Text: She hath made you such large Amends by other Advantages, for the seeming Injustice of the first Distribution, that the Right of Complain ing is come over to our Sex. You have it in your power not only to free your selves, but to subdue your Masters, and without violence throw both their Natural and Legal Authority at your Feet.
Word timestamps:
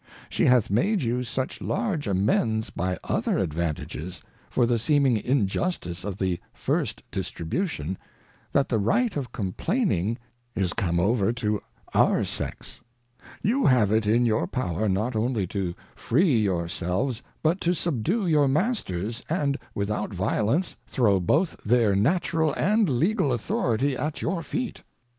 She 0.29 0.45
hath 0.45 0.71
made 0.71 1.03
you 1.03 1.23
such 1.23 1.61
large 1.61 2.07
Amends 2.07 2.71
by 2.71 2.97
other 3.03 3.37
Advantages, 3.37 4.19
for 4.49 4.65
the 4.65 4.79
seeming 4.79 5.15
Injustice 5.15 6.03
of 6.03 6.17
the 6.17 6.39
first 6.55 7.03
Distribution, 7.11 7.99
that 8.51 8.67
the 8.69 8.79
Right 8.79 9.15
of 9.15 9.31
Complain 9.31 9.91
ing 9.91 10.17
is 10.55 10.73
come 10.73 10.99
over 10.99 11.31
to 11.33 11.61
our 11.93 12.23
Sex. 12.23 12.81
You 13.43 13.67
have 13.67 13.91
it 13.91 14.07
in 14.07 14.25
your 14.25 14.47
power 14.47 14.89
not 14.89 15.15
only 15.15 15.45
to 15.49 15.75
free 15.95 16.35
your 16.39 16.67
selves, 16.67 17.21
but 17.43 17.61
to 17.61 17.75
subdue 17.75 18.25
your 18.25 18.47
Masters, 18.47 19.21
and 19.29 19.55
without 19.75 20.11
violence 20.11 20.75
throw 20.87 21.19
both 21.19 21.55
their 21.63 21.95
Natural 21.95 22.53
and 22.55 22.89
Legal 22.89 23.31
Authority 23.31 23.95
at 23.95 24.19
your 24.19 24.41
Feet. 24.41 24.81